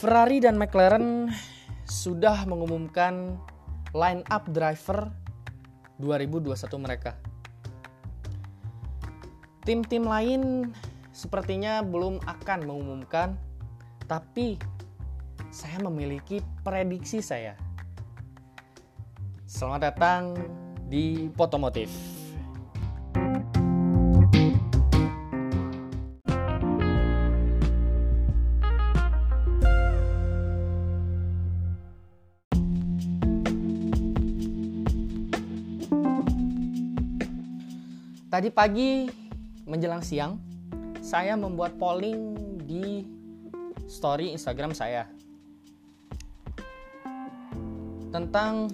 Ferrari 0.00 0.40
dan 0.40 0.56
McLaren 0.56 1.28
sudah 1.84 2.48
mengumumkan 2.48 3.36
line 3.92 4.24
up 4.32 4.48
driver 4.48 5.12
2021 6.00 6.56
mereka. 6.80 7.20
Tim-tim 9.60 10.08
lain 10.08 10.72
sepertinya 11.12 11.84
belum 11.84 12.16
akan 12.24 12.64
mengumumkan, 12.64 13.36
tapi 14.08 14.56
saya 15.52 15.76
memiliki 15.84 16.40
prediksi 16.64 17.20
saya. 17.20 17.52
Selamat 19.44 19.92
datang 19.92 20.32
di 20.88 21.28
Potomotif. 21.36 22.19
Tadi 38.40 38.48
pagi 38.56 39.04
menjelang 39.68 40.00
siang, 40.00 40.40
saya 41.04 41.36
membuat 41.36 41.76
polling 41.76 42.32
di 42.64 43.04
story 43.84 44.32
Instagram 44.32 44.72
saya 44.72 45.04
tentang 48.08 48.72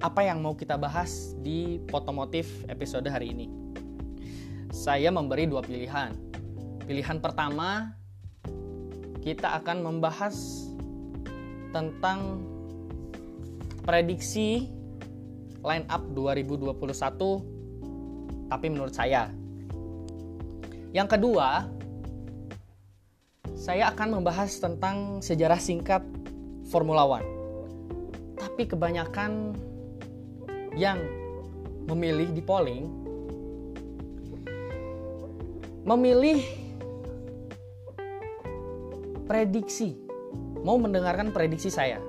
apa 0.00 0.24
yang 0.24 0.40
mau 0.40 0.56
kita 0.56 0.80
bahas 0.80 1.36
di 1.44 1.84
Potomotif 1.84 2.48
episode 2.72 3.04
hari 3.12 3.36
ini. 3.36 3.52
Saya 4.72 5.12
memberi 5.12 5.44
dua 5.44 5.60
pilihan. 5.60 6.16
Pilihan 6.88 7.20
pertama, 7.20 7.92
kita 9.20 9.52
akan 9.60 9.84
membahas 9.84 10.64
tentang 11.76 12.40
prediksi 13.84 14.64
line 15.60 15.84
up 15.92 16.08
2021 16.16 17.57
tapi 18.48 18.72
menurut 18.72 18.96
saya. 18.96 19.28
Yang 20.96 21.20
kedua, 21.20 21.68
saya 23.52 23.92
akan 23.92 24.20
membahas 24.20 24.56
tentang 24.56 25.20
sejarah 25.20 25.60
singkat 25.60 26.00
Formula 26.72 27.04
One. 27.04 27.28
Tapi 28.40 28.64
kebanyakan 28.64 29.52
yang 30.74 30.98
memilih 31.88 32.32
di 32.32 32.42
polling 32.44 32.88
memilih 35.84 36.44
prediksi, 39.24 39.96
mau 40.64 40.76
mendengarkan 40.76 41.32
prediksi 41.32 41.72
saya. 41.72 42.00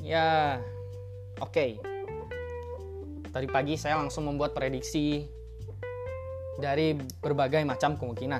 Ya, 0.00 0.60
oke. 1.40 1.52
Okay 1.52 1.93
Tadi 3.34 3.50
pagi 3.50 3.74
saya 3.74 3.98
langsung 3.98 4.30
membuat 4.30 4.54
prediksi 4.54 5.26
dari 6.54 6.94
berbagai 7.18 7.66
macam 7.66 7.98
kemungkinan. 7.98 8.38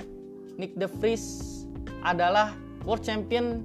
Nick 0.58 0.74
De 0.74 0.90
Vries 0.90 1.62
adalah 2.02 2.58
World 2.82 3.06
Champion 3.06 3.62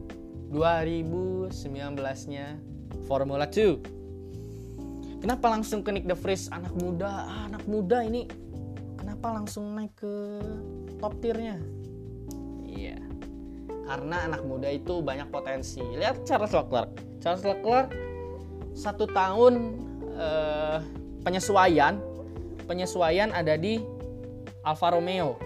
2019-nya 0.53 2.61
Formula 3.09 3.49
2. 3.49 5.19
Kenapa 5.19 5.51
langsung 5.51 5.83
ke 5.83 5.91
Nick 5.91 6.05
De 6.05 6.15
Vries 6.15 6.47
anak 6.53 6.71
muda? 6.77 7.27
Ah, 7.27 7.43
anak 7.49 7.65
muda 7.65 8.05
ini 8.05 8.29
kenapa 8.95 9.35
langsung 9.35 9.75
naik 9.75 9.97
ke 9.97 10.39
top 11.01 11.17
tiernya? 11.19 11.57
Iya. 12.63 13.01
Karena 13.89 14.29
anak 14.29 14.45
muda 14.45 14.69
itu 14.69 15.01
banyak 15.01 15.33
potensi. 15.33 15.81
Lihat 15.81 16.23
Charles 16.23 16.53
Leclerc. 16.53 16.93
Charles 17.19 17.41
Leclerc 17.41 17.89
satu 18.77 19.09
tahun 19.09 19.81
uh, 20.15 20.79
penyesuaian 21.25 21.99
penyesuaian 22.69 23.33
ada 23.33 23.57
di 23.57 23.81
Alfa 24.61 24.93
Romeo. 24.93 25.41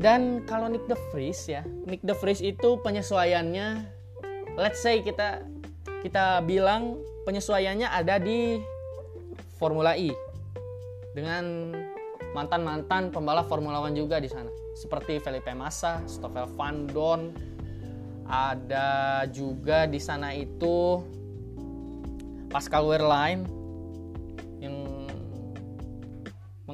Dan 0.00 0.48
kalau 0.48 0.72
Nick 0.72 0.88
De 0.88 0.96
Vries 1.12 1.44
ya, 1.44 1.60
Nick 1.84 2.00
De 2.00 2.16
Vries 2.16 2.40
itu 2.40 2.80
penyesuaiannya 2.80 3.84
let's 4.56 4.80
say 4.80 5.04
kita 5.04 5.44
kita 6.00 6.40
bilang 6.48 6.96
penyesuaiannya 7.28 7.92
ada 7.92 8.16
di 8.16 8.56
Formula 9.60 9.98
E. 9.98 10.14
Dengan 11.12 11.74
mantan-mantan 12.32 13.10
pembalap 13.10 13.50
Formula 13.50 13.82
One 13.82 13.98
juga 13.98 14.22
di 14.22 14.30
sana. 14.30 14.48
Seperti 14.78 15.18
Felipe 15.18 15.50
Massa, 15.50 15.98
Stoffel 16.06 16.46
Van 16.54 16.86
Dorn, 16.86 17.34
ada 18.30 19.26
juga 19.26 19.90
di 19.90 19.98
sana 19.98 20.30
itu 20.30 21.02
Pascal 22.46 22.86
Wehrlein 22.86 23.57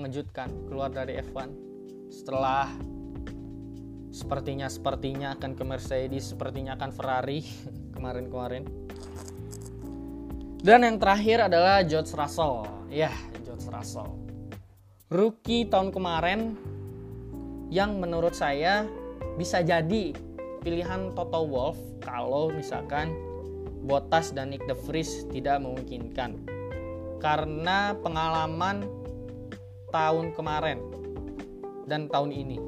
mengejutkan 0.05 0.53
keluar 0.69 0.93
dari 0.93 1.17
F1 1.17 1.49
setelah 2.13 2.69
sepertinya 4.13 4.69
sepertinya 4.69 5.33
akan 5.33 5.57
ke 5.57 5.65
Mercedes, 5.65 6.29
sepertinya 6.29 6.77
akan 6.77 6.93
Ferrari 6.93 7.41
kemarin-kemarin. 7.97 8.69
Dan 10.61 10.85
yang 10.85 11.01
terakhir 11.01 11.49
adalah 11.49 11.81
George 11.89 12.13
Russell. 12.13 12.69
Ya, 12.93 13.09
George 13.49 13.65
Russell. 13.73 14.13
Rookie 15.09 15.73
tahun 15.73 15.89
kemarin 15.89 16.53
yang 17.73 17.97
menurut 17.97 18.37
saya 18.37 18.85
bisa 19.41 19.65
jadi 19.65 20.13
pilihan 20.61 21.17
Toto 21.17 21.49
Wolff 21.49 21.81
kalau 22.05 22.53
misalkan 22.53 23.09
Bottas 23.85 24.37
dan 24.37 24.53
Nick 24.53 24.65
De 24.69 24.77
Vries 24.77 25.25
tidak 25.33 25.65
memungkinkan. 25.65 26.45
Karena 27.21 27.97
pengalaman 28.01 29.04
tahun 29.95 30.35
kemarin 30.35 30.83
dan 31.87 32.11
tahun 32.11 32.35
ini. 32.35 32.59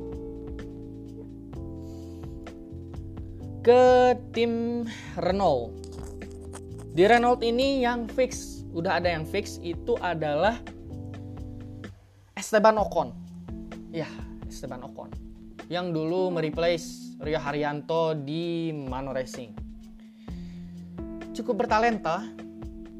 Ke 3.66 4.14
tim 4.30 4.86
Renault. 5.18 5.74
Di 6.94 7.02
Renault 7.02 7.42
ini 7.42 7.82
yang 7.82 8.06
fix, 8.06 8.62
udah 8.70 9.02
ada 9.02 9.10
yang 9.10 9.26
fix 9.26 9.58
itu 9.58 9.98
adalah 9.98 10.62
Esteban 12.38 12.78
Ocon. 12.78 13.10
Ya, 13.90 14.06
Esteban 14.46 14.86
Ocon. 14.86 15.10
Yang 15.66 15.98
dulu 15.98 16.30
mereplace 16.30 17.18
Rio 17.18 17.42
Haryanto 17.42 18.14
di 18.14 18.70
Mano 18.70 19.10
Racing. 19.10 19.50
Cukup 21.34 21.66
bertalenta, 21.66 22.22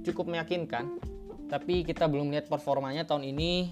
cukup 0.02 0.28
meyakinkan, 0.28 0.98
tapi 1.46 1.86
kita 1.86 2.10
belum 2.10 2.34
lihat 2.34 2.50
performanya 2.50 3.06
tahun 3.06 3.22
ini. 3.22 3.70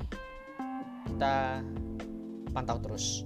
Kita 1.14 1.62
pantau 2.50 2.82
terus. 2.82 3.22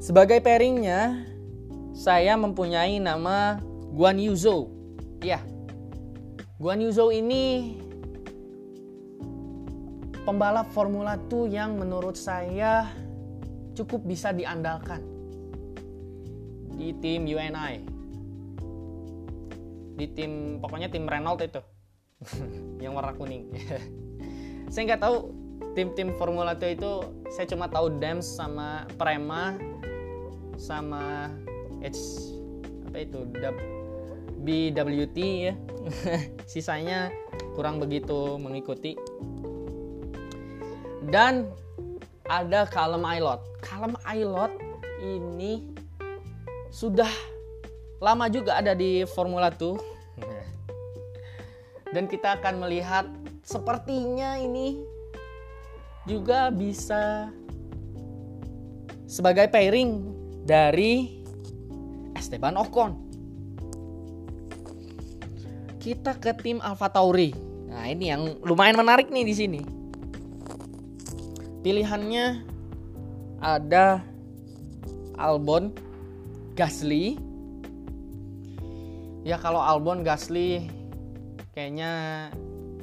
Sebagai 0.00 0.40
pairingnya, 0.40 1.28
saya 1.92 2.40
mempunyai 2.40 2.96
nama 2.96 3.60
Guan 3.92 4.16
Yuzo. 4.16 4.72
Ya, 5.20 5.44
Guan 6.56 6.80
Yuzo 6.80 7.12
ini 7.12 7.76
pembalap 10.24 10.72
Formula 10.72 11.20
2 11.28 11.52
yang 11.52 11.76
menurut 11.76 12.16
saya 12.16 12.88
cukup 13.76 14.08
bisa 14.08 14.32
diandalkan 14.32 15.04
di 16.80 16.96
tim 17.04 17.28
UNI. 17.28 17.84
Di 20.00 20.06
tim 20.16 20.60
pokoknya 20.64 20.88
tim 20.88 21.04
Renault 21.04 21.44
itu. 21.44 21.60
yang 22.84 22.96
warna 22.96 23.12
kuning. 23.12 23.52
saya 24.72 24.82
nggak 24.92 25.02
tahu 25.04 25.45
tim-tim 25.76 26.16
Formula 26.16 26.56
2 26.56 26.76
itu 26.76 26.92
saya 27.32 27.46
cuma 27.48 27.68
tahu 27.68 28.00
Dams 28.00 28.24
sama 28.24 28.88
Prema 28.96 29.56
sama 30.56 31.28
H 31.84 31.98
apa 32.88 32.98
itu 33.02 33.18
BWT 34.46 35.18
ya. 35.50 35.54
Sisanya 36.50 37.12
kurang 37.54 37.82
begitu 37.82 38.40
mengikuti. 38.40 38.96
Dan 41.06 41.50
ada 42.26 42.66
Callum 42.66 43.06
Aylot 43.06 43.40
Callum 43.62 43.94
Aylot 44.06 44.52
ini 45.02 45.66
sudah 46.74 47.10
lama 48.02 48.26
juga 48.28 48.58
ada 48.60 48.74
di 48.76 49.06
Formula 49.08 49.48
2 49.48 49.78
dan 51.94 52.04
kita 52.10 52.36
akan 52.42 52.66
melihat 52.66 53.06
sepertinya 53.46 54.36
ini 54.36 54.82
juga 56.06 56.54
bisa 56.54 57.34
sebagai 59.10 59.50
pairing 59.50 60.14
dari 60.46 61.22
Esteban 62.14 62.54
Ocon. 62.58 62.94
Kita 65.82 66.18
ke 66.18 66.34
tim 66.38 66.62
Alfa 66.62 66.90
Tauri. 66.90 67.30
Nah, 67.70 67.86
ini 67.90 68.10
yang 68.10 68.38
lumayan 68.42 68.78
menarik 68.78 69.10
nih 69.10 69.26
di 69.26 69.34
sini. 69.34 69.60
Pilihannya 71.62 72.42
ada 73.42 74.02
Albon, 75.18 75.74
Gasly. 76.54 77.18
Ya 79.26 79.38
kalau 79.42 79.58
Albon, 79.58 80.06
Gasly 80.06 80.70
kayaknya 81.54 81.90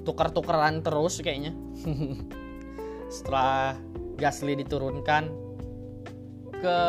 tuker-tukeran 0.03 0.83
terus 0.83 1.23
kayaknya. 1.23 1.55
Setelah 3.13 3.77
Gasly 4.17 4.57
diturunkan 4.57 5.29
ke 6.57 6.79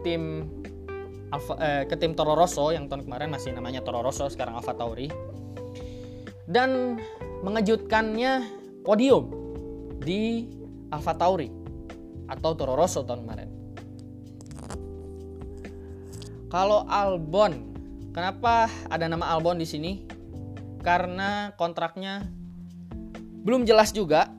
tim 0.00 0.48
eh, 1.60 1.84
ke 1.84 1.94
tim 2.00 2.16
Toro 2.16 2.32
Rosso 2.32 2.72
yang 2.72 2.88
tahun 2.88 3.04
kemarin 3.04 3.28
masih 3.28 3.52
namanya 3.52 3.84
Toro 3.84 4.00
Rosso 4.00 4.24
sekarang 4.32 4.56
Alfa 4.56 4.72
Tauri 4.72 5.12
dan 6.48 6.96
mengejutkannya 7.44 8.32
podium 8.80 9.28
di 10.00 10.48
Alfa 10.88 11.12
Tauri 11.16 11.52
atau 12.32 12.56
Toro 12.56 12.72
Rosso 12.78 13.04
tahun 13.04 13.28
kemarin. 13.28 13.48
Kalau 16.48 16.86
Albon, 16.86 17.74
kenapa 18.14 18.70
ada 18.86 19.10
nama 19.10 19.34
Albon 19.34 19.58
di 19.58 19.66
sini? 19.66 20.06
Karena 20.86 21.50
kontraknya 21.58 22.22
belum 23.42 23.66
jelas 23.66 23.90
juga 23.90 24.30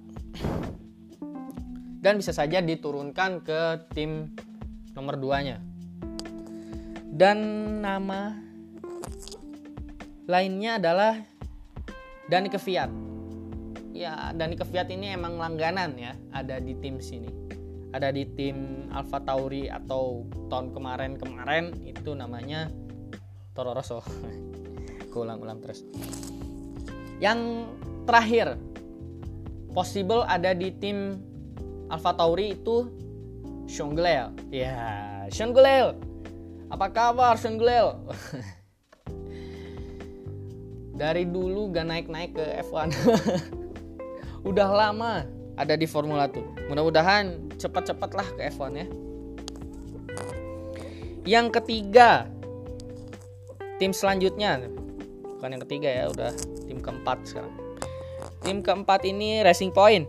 dan 2.05 2.21
bisa 2.21 2.29
saja 2.29 2.61
diturunkan 2.61 3.41
ke 3.41 3.89
tim 3.97 4.29
nomor 4.93 5.17
2-nya 5.17 5.57
dan 7.15 7.39
nama 7.81 8.37
lainnya 10.27 10.81
adalah 10.81 11.23
Dani 12.27 12.49
Keviat. 12.51 12.91
Ya, 13.95 14.35
Dani 14.35 14.59
Keviat 14.59 14.91
ini 14.91 15.15
emang 15.15 15.39
langganan 15.39 15.95
ya, 15.95 16.11
ada 16.35 16.59
di 16.59 16.75
tim 16.83 16.99
sini. 16.99 17.31
Ada 17.95 18.11
di 18.11 18.27
tim 18.35 18.89
Alfa 18.91 19.23
Tauri 19.23 19.71
atau 19.71 20.27
tahun 20.51 20.75
kemarin-kemarin 20.75 21.71
itu 21.87 22.11
namanya 22.11 22.67
Toro 23.55 23.71
Rosso. 23.71 24.03
ulang-ulang 25.15 25.63
terus. 25.63 25.87
Yang 27.23 27.71
terakhir, 28.03 28.59
possible 29.71 30.27
ada 30.27 30.51
di 30.51 30.75
tim 30.75 31.23
Alfa 31.89 32.17
Tauri 32.17 32.57
itu 32.57 32.89
Sean 33.65 33.97
Ya, 34.49 35.25
Sean 35.29 35.53
apa 36.65 36.89
kabar 36.89 37.37
Senglel? 37.37 37.93
Dari 40.99 41.27
dulu 41.27 41.75
gak 41.75 41.87
naik-naik 41.87 42.33
ke 42.33 42.45
F1. 42.65 42.89
Udah 44.49 44.69
lama 44.71 45.27
ada 45.55 45.77
di 45.77 45.85
Formula 45.85 46.25
2. 46.25 46.71
Mudah-mudahan 46.71 47.53
cepat-cepat 47.59 48.11
lah 48.15 48.27
ke 48.33 48.41
F1 48.49 48.71
ya. 48.75 48.87
Yang 51.25 51.47
ketiga, 51.61 52.29
tim 53.81 53.93
selanjutnya. 53.93 54.61
Bukan 55.25 55.57
yang 55.57 55.61
ketiga 55.65 55.89
ya, 55.89 56.05
udah 56.13 56.31
tim 56.69 56.79
keempat 56.79 57.17
sekarang. 57.25 57.53
Tim 58.45 58.61
keempat 58.61 59.01
ini 59.09 59.41
Racing 59.41 59.73
Point. 59.73 60.05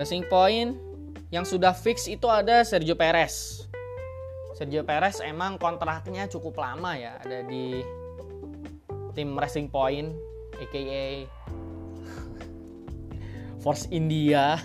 Racing 0.00 0.24
Point 0.32 0.80
yang 1.28 1.44
sudah 1.44 1.76
fix 1.76 2.08
itu 2.08 2.24
ada 2.24 2.64
Sergio 2.64 2.96
Perez. 2.96 3.68
Sergio 4.56 4.80
Perez 4.80 5.20
emang 5.20 5.60
kontraknya 5.60 6.24
cukup 6.24 6.56
lama 6.56 6.96
ya 6.96 7.20
ada 7.20 7.44
di 7.44 7.84
tim 9.12 9.36
Racing 9.36 9.68
Point 9.68 10.16
aka 10.56 11.28
Force 13.62 13.84
India. 13.92 14.56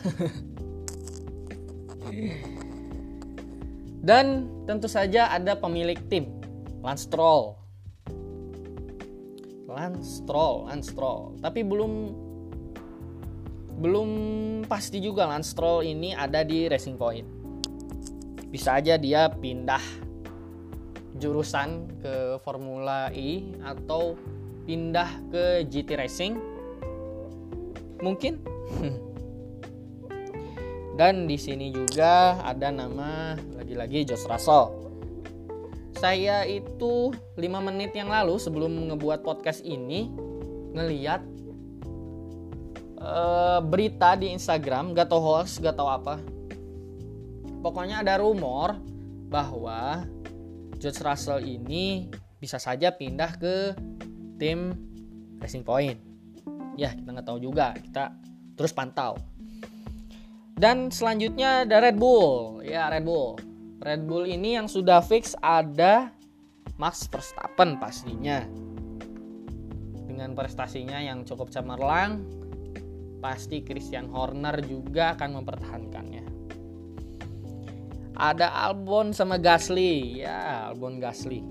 Dan 4.08 4.48
tentu 4.64 4.88
saja 4.88 5.36
ada 5.36 5.60
pemilik 5.60 6.00
tim 6.08 6.32
Lance 6.80 7.12
Stroll. 7.12 7.60
Lance 9.68 10.24
Stroll 10.24 10.72
Lance 10.72 10.96
Stroll. 10.96 11.36
Tapi 11.44 11.60
belum 11.60 11.92
belum 13.76 14.10
pasti 14.72 15.04
juga 15.04 15.28
Lance 15.28 15.52
Stroll 15.52 15.84
ini 15.84 16.16
ada 16.16 16.48
di 16.48 16.72
Racing 16.72 16.96
Point. 16.96 17.28
Bisa 18.48 18.80
aja 18.80 18.96
dia 18.96 19.28
pindah 19.28 19.84
jurusan 21.20 21.88
ke 22.00 22.40
Formula 22.44 23.12
E 23.12 23.56
atau 23.64 24.16
pindah 24.64 25.10
ke 25.32 25.68
GT 25.68 26.00
Racing. 26.00 26.34
Mungkin. 28.00 28.34
Dan 31.00 31.28
di 31.28 31.36
sini 31.36 31.76
juga 31.76 32.40
ada 32.40 32.72
nama 32.72 33.36
lagi-lagi 33.60 34.08
Josh 34.08 34.24
Russell. 34.32 34.72
Saya 36.00 36.48
itu 36.48 37.12
5 37.12 37.68
menit 37.68 37.92
yang 37.96 38.08
lalu 38.08 38.40
sebelum 38.40 38.72
ngebuat 38.92 39.20
podcast 39.24 39.60
ini 39.68 40.08
ngeliat 40.72 41.24
uh, 43.00 43.60
berita 43.64 44.16
di 44.20 44.32
Instagram 44.32 44.96
gak 44.96 45.12
tau 45.12 45.22
hoax 45.22 45.60
gak 45.60 45.76
tau 45.76 45.90
apa 45.90 46.20
pokoknya 47.66 48.06
ada 48.06 48.22
rumor 48.22 48.78
bahwa 49.26 50.06
George 50.78 51.02
Russell 51.02 51.42
ini 51.42 52.06
bisa 52.38 52.62
saja 52.62 52.94
pindah 52.94 53.42
ke 53.42 53.74
tim 54.38 54.76
Racing 55.42 55.66
Point. 55.66 55.98
Ya, 56.76 56.94
kita 56.94 57.10
nggak 57.10 57.28
tahu 57.28 57.40
juga. 57.42 57.74
Kita 57.74 58.14
terus 58.54 58.76
pantau. 58.76 59.18
Dan 60.56 60.94
selanjutnya 60.94 61.68
ada 61.68 61.82
Red 61.84 61.98
Bull. 61.98 62.64
Ya, 62.64 62.88
Red 62.92 63.02
Bull. 63.08 63.40
Red 63.82 64.08
Bull 64.08 64.30
ini 64.30 64.56
yang 64.56 64.70
sudah 64.70 65.04
fix 65.04 65.36
ada 65.42 66.12
Max 66.78 67.08
Verstappen 67.08 67.80
pastinya. 67.80 68.44
Dengan 70.06 70.32
prestasinya 70.32 71.02
yang 71.02 71.28
cukup 71.28 71.52
cemerlang, 71.52 72.24
pasti 73.26 73.66
Christian 73.66 74.06
Horner 74.14 74.62
juga 74.62 75.18
akan 75.18 75.42
mempertahankannya. 75.42 76.26
Ada 78.14 78.70
Albon 78.70 79.18
sama 79.18 79.42
Gasly. 79.42 80.22
Ya 80.22 80.70
Albon 80.70 81.02
Gasly. 81.02 81.42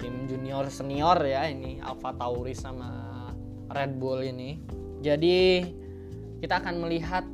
Tim 0.00 0.24
junior 0.24 0.72
senior 0.72 1.20
ya 1.20 1.44
ini 1.52 1.84
Alfa 1.84 2.16
Tauri 2.16 2.56
sama 2.56 3.28
Red 3.68 4.00
Bull 4.00 4.24
ini. 4.24 4.56
Jadi 5.04 5.68
kita 6.40 6.64
akan 6.64 6.80
melihat 6.80 7.28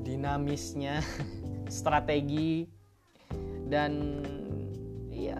dinamisnya 0.00 1.04
strategi 1.68 2.64
dan 3.68 4.24
ya 5.12 5.38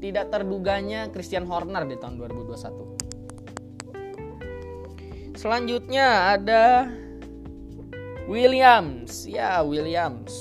tidak 0.00 0.32
terduganya 0.32 1.12
Christian 1.12 1.44
Horner 1.44 1.84
di 1.84 2.00
tahun 2.00 2.16
2021. 2.24 3.03
Selanjutnya 5.44 6.40
ada 6.40 6.88
Williams. 8.24 9.28
Ya, 9.28 9.60
Williams. 9.60 10.32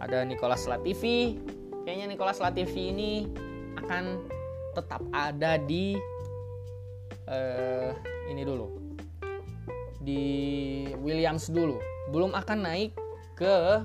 Ada 0.00 0.24
Nicolas 0.24 0.64
Latifi. 0.64 1.36
Kayaknya 1.84 2.16
Nicolas 2.16 2.40
Latifi 2.40 2.88
ini 2.88 3.28
akan 3.76 4.24
tetap 4.72 5.04
ada 5.12 5.60
di 5.60 5.92
uh, 7.28 7.92
ini 8.32 8.48
dulu. 8.48 8.96
Di 10.00 10.24
Williams 11.04 11.52
dulu. 11.52 11.76
Belum 12.08 12.32
akan 12.32 12.64
naik 12.64 12.96
ke 13.36 13.84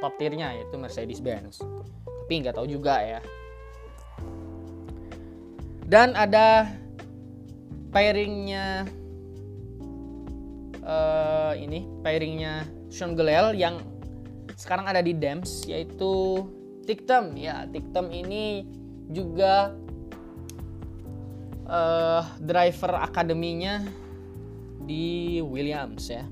top 0.00 0.16
tiernya 0.16 0.56
yaitu 0.56 0.80
Mercedes 0.80 1.20
Benz. 1.20 1.60
Tapi 1.60 2.32
nggak 2.40 2.56
tahu 2.56 2.64
juga 2.64 3.04
ya. 3.04 3.20
Dan 5.84 6.16
ada 6.16 6.72
pairingnya 7.90 8.86
uh, 10.86 11.52
ini 11.58 11.84
pairingnya 12.00 12.64
Sean 12.88 13.18
Gelel 13.18 13.58
yang 13.58 13.82
sekarang 14.56 14.88
ada 14.88 15.04
di 15.04 15.12
Dems 15.12 15.66
yaitu 15.68 16.46
Tiktem. 16.86 17.34
Ya 17.36 17.66
Tiktem 17.68 18.08
ini 18.14 18.64
juga 19.10 19.74
uh, 21.66 22.24
driver 22.40 23.02
akademinya 23.02 23.82
di 24.86 25.42
Williams 25.42 26.08
ya. 26.08 26.24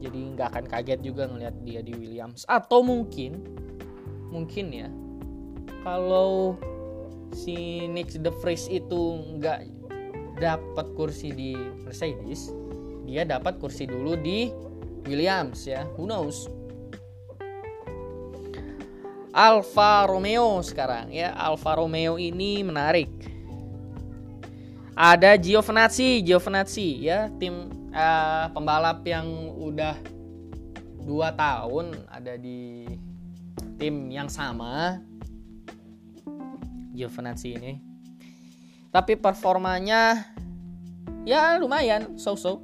Jadi 0.00 0.18
nggak 0.34 0.48
akan 0.56 0.64
kaget 0.66 1.00
juga 1.04 1.28
ngelihat 1.30 1.56
dia 1.62 1.80
di 1.80 1.94
Williams. 1.94 2.44
Atau 2.50 2.82
mungkin 2.82 3.40
mungkin 4.30 4.66
ya 4.70 4.88
kalau 5.82 6.58
si 7.32 7.86
Nick 7.86 8.18
De 8.18 8.32
Vries 8.42 8.66
itu 8.66 9.22
nggak 9.38 9.79
dapat 10.40 10.96
kursi 10.96 11.30
di 11.36 11.52
Mercedes 11.84 12.48
dia 13.10 13.26
dapat 13.26 13.58
kursi 13.58 13.90
dulu 13.90 14.14
di 14.14 14.54
Williams 15.02 15.66
ya. 15.66 15.82
Who 15.98 16.06
knows? 16.06 16.46
Alfa 19.34 20.06
Romeo 20.06 20.62
sekarang 20.62 21.10
ya. 21.10 21.34
Alfa 21.34 21.74
Romeo 21.74 22.22
ini 22.22 22.62
menarik. 22.62 23.10
Ada 24.94 25.34
Giovinazzi 25.34 26.22
Giovinazzi 26.22 27.02
ya. 27.02 27.26
Tim 27.42 27.66
uh, 27.90 28.46
pembalap 28.54 29.02
yang 29.02 29.26
udah 29.58 29.98
dua 31.02 31.34
tahun 31.34 32.06
ada 32.06 32.38
di 32.38 32.86
tim 33.74 34.06
yang 34.06 34.30
sama. 34.30 35.02
Giovinazzi 36.94 37.58
ini 37.58 37.89
tapi 38.90 39.14
performanya 39.14 40.26
ya 41.22 41.58
lumayan 41.58 42.18
so-so. 42.18 42.62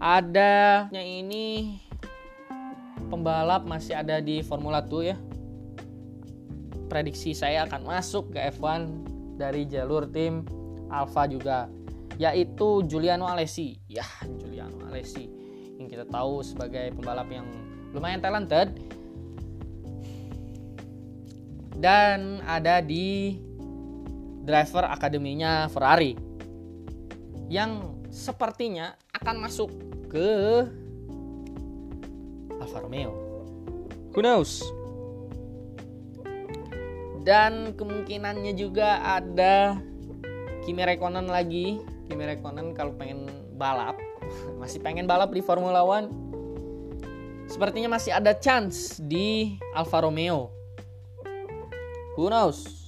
Adanya 0.00 1.04
ini 1.04 1.76
pembalap 3.12 3.68
masih 3.68 4.00
ada 4.00 4.16
di 4.24 4.40
Formula 4.40 4.80
2 4.80 5.12
ya. 5.12 5.16
Prediksi 6.88 7.36
saya 7.36 7.68
akan 7.68 7.84
masuk 7.84 8.32
ke 8.32 8.40
F1 8.56 8.88
dari 9.36 9.68
jalur 9.68 10.08
tim 10.08 10.48
Alfa 10.88 11.28
juga 11.28 11.68
yaitu 12.20 12.84
Giuliano 12.84 13.24
Alessi 13.24 13.80
ya 13.88 14.04
Giuliano 14.26 14.88
Alessi 14.88 15.24
yang 15.80 15.88
kita 15.88 16.04
tahu 16.08 16.44
sebagai 16.44 16.92
pembalap 16.96 17.28
yang 17.28 17.44
lumayan 17.92 18.20
talented. 18.24 18.72
Dan 21.80 22.44
ada 22.44 22.84
di 22.84 23.40
driver 24.44 24.88
akademinya 24.88 25.68
Ferrari 25.68 26.16
yang 27.50 27.98
sepertinya 28.08 28.94
akan 29.14 29.36
masuk 29.42 29.70
ke 30.10 30.28
Alfa 32.60 32.78
Romeo. 32.82 33.12
Who 34.14 34.20
knows? 34.22 34.62
Dan 37.22 37.76
kemungkinannya 37.76 38.56
juga 38.56 39.02
ada 39.04 39.78
Kimi 40.64 40.82
Räikkönen 40.82 41.28
lagi. 41.28 41.78
Kimi 42.08 42.22
Räikkönen 42.26 42.74
kalau 42.74 42.96
pengen 42.96 43.28
balap, 43.54 43.98
masih 44.60 44.80
pengen 44.82 45.06
balap 45.06 45.30
di 45.30 45.44
Formula 45.44 45.84
One. 45.84 46.10
Sepertinya 47.50 47.98
masih 47.98 48.14
ada 48.14 48.30
chance 48.30 49.02
di 49.02 49.58
Alfa 49.74 50.06
Romeo. 50.06 50.54
Who 52.14 52.30
knows? 52.30 52.79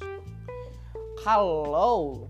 Kalau 1.22 2.26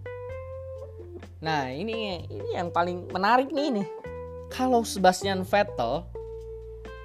Nah, 1.42 1.74
ini 1.74 2.22
ini 2.30 2.54
yang 2.54 2.70
paling 2.70 3.10
menarik 3.10 3.50
nih 3.50 3.82
nih. 3.82 3.88
Kalau 4.46 4.86
Sebastian 4.86 5.42
Vettel 5.42 6.06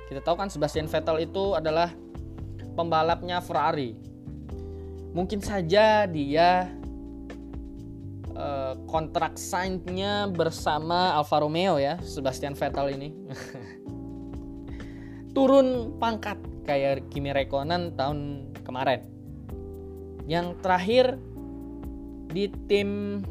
kita 0.08 0.24
tahu 0.24 0.40
kan 0.40 0.48
Sebastian 0.48 0.88
Vettel 0.88 1.26
itu 1.26 1.58
adalah 1.58 1.92
pembalapnya 2.78 3.44
Ferrari. 3.44 3.98
Mungkin 5.12 5.42
saja 5.42 6.06
dia 6.06 6.70
uh, 8.38 8.78
kontrak 8.86 9.36
signnya 9.36 10.30
bersama 10.30 11.18
Alfa 11.18 11.42
Romeo 11.42 11.82
ya 11.82 11.98
Sebastian 12.06 12.54
Vettel 12.54 12.94
ini. 12.94 13.10
Turun 15.36 15.98
pangkat 15.98 16.38
kayak 16.64 17.10
Kimi 17.10 17.34
Räikkönen 17.34 17.98
tahun 17.98 18.54
kemarin. 18.64 19.02
Yang 20.30 20.62
terakhir 20.62 21.06
di 22.32 22.52
tim 22.68 23.22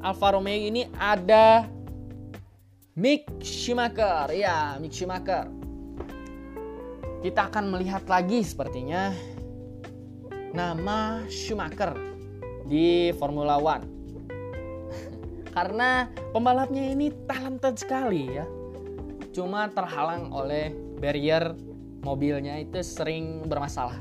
Alfa 0.00 0.36
Romeo 0.36 0.56
ini 0.56 0.88
ada 0.96 1.68
Mick 2.96 3.28
Schumacher. 3.44 4.32
Ya, 4.32 4.80
Mick 4.80 4.92
Schumacher. 4.92 5.48
Kita 7.20 7.50
akan 7.50 7.72
melihat 7.72 8.06
lagi 8.06 8.40
sepertinya 8.40 9.12
nama 10.56 11.24
Schumacher 11.28 11.92
di 12.64 13.12
Formula 13.20 13.60
One. 13.60 13.84
Karena 15.56 16.08
pembalapnya 16.32 16.92
ini 16.92 17.12
talented 17.28 17.76
sekali 17.76 18.36
ya. 18.36 18.46
Cuma 19.36 19.68
terhalang 19.68 20.32
oleh 20.32 20.72
barrier 20.96 21.52
mobilnya 22.00 22.56
itu 22.56 22.80
sering 22.80 23.44
bermasalah 23.44 24.00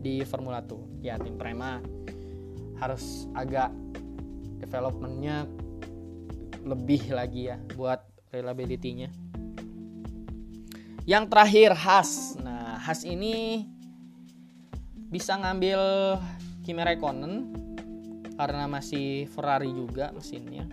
di 0.00 0.24
Formula 0.24 0.64
2. 0.64 1.04
Ya, 1.04 1.20
tim 1.20 1.36
Prema 1.36 1.82
harus 2.82 3.30
agak 3.38 3.70
developmentnya 4.58 5.46
lebih 6.66 7.14
lagi 7.14 7.46
ya 7.46 7.58
buat 7.78 8.02
reliability-nya. 8.34 9.10
Yang 11.06 11.24
terakhir 11.30 11.70
Has. 11.78 12.34
Nah, 12.42 12.78
Has 12.82 13.06
ini 13.06 13.66
bisa 15.10 15.38
ngambil 15.38 15.78
Kimi 16.66 16.82
Räikkönen 16.82 17.34
karena 18.34 18.66
masih 18.66 19.30
Ferrari 19.30 19.70
juga 19.70 20.10
mesinnya. 20.10 20.66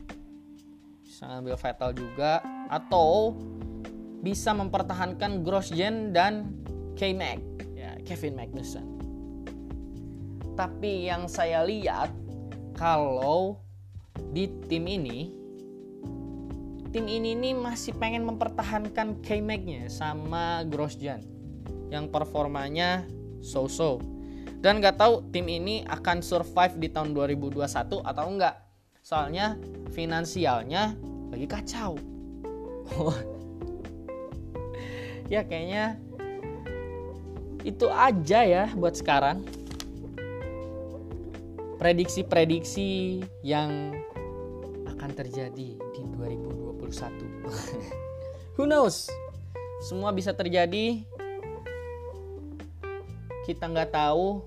Bisa 1.06 1.30
ngambil 1.30 1.56
Vettel 1.58 1.92
juga 1.98 2.42
atau 2.70 3.34
bisa 4.22 4.54
mempertahankan 4.54 5.42
Grosjean 5.42 6.14
dan 6.14 6.54
K-Mag, 6.94 7.42
ya, 7.74 7.98
Kevin 8.06 8.38
Magnussen. 8.38 8.99
Tapi 10.60 11.08
yang 11.08 11.32
saya 11.32 11.64
lihat 11.64 12.12
kalau 12.76 13.64
di 14.36 14.52
tim 14.68 14.84
ini 14.92 15.32
tim 16.92 17.08
ini 17.08 17.32
nih 17.32 17.56
masih 17.56 17.96
pengen 17.96 18.28
mempertahankan 18.28 19.24
K-Mag-nya 19.24 19.88
sama 19.88 20.68
Grosjean 20.68 21.24
yang 21.88 22.12
performanya 22.12 23.08
so-so. 23.40 24.04
Dan 24.60 24.84
nggak 24.84 25.00
tahu 25.00 25.32
tim 25.32 25.48
ini 25.48 25.88
akan 25.88 26.20
survive 26.20 26.76
di 26.76 26.92
tahun 26.92 27.16
2021 27.16 28.04
atau 28.04 28.26
enggak. 28.28 28.60
Soalnya 29.00 29.56
finansialnya 29.96 30.92
lagi 31.32 31.48
kacau. 31.48 31.96
ya 35.34 35.48
kayaknya 35.48 35.96
itu 37.64 37.88
aja 37.88 38.40
ya 38.44 38.66
buat 38.76 39.00
sekarang. 39.00 39.59
Prediksi-prediksi 41.80 43.24
yang 43.40 43.96
akan 44.84 45.12
terjadi 45.16 45.80
di 45.80 46.02
2021. 46.20 46.84
Who 48.60 48.68
knows? 48.68 49.08
Semua 49.88 50.12
bisa 50.12 50.36
terjadi. 50.36 51.08
Kita 53.48 53.72
nggak 53.72 53.96
tahu 53.96 54.44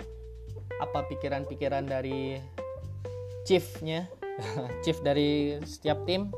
apa 0.77 1.09
pikiran-pikiran 1.09 1.89
dari 1.89 2.37
chiefnya, 3.49 4.13
chief 4.85 5.01
dari 5.01 5.57
setiap 5.65 6.05
tim. 6.05 6.29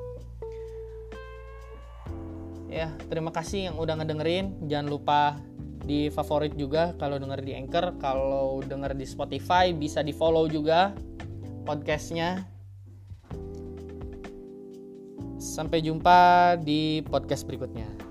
Ya, 2.70 2.94
terima 3.10 3.34
kasih 3.34 3.74
yang 3.74 3.82
udah 3.82 3.98
ngedengerin. 3.98 4.70
Jangan 4.70 4.86
lupa 4.86 5.42
di 5.84 6.08
favorit 6.08 6.56
juga 6.56 6.96
kalau 6.96 7.20
denger 7.20 7.40
di 7.44 7.52
Anchor, 7.52 8.00
kalau 8.00 8.64
denger 8.64 8.96
di 8.96 9.04
Spotify 9.04 9.70
bisa 9.76 10.00
di 10.00 10.16
follow 10.16 10.48
juga 10.48 10.96
podcastnya. 11.68 12.44
Sampai 15.36 15.84
jumpa 15.84 16.56
di 16.64 17.04
podcast 17.04 17.44
berikutnya. 17.44 18.03